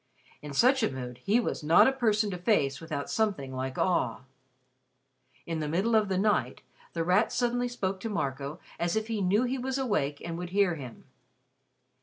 [0.41, 4.21] In such a mood, he was not a person to face without something like awe.
[5.45, 9.21] In the middle of the night, The Rat suddenly spoke to Marco as if he
[9.21, 11.03] knew that he was awake and would hear him.